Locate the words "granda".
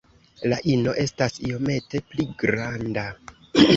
2.45-3.05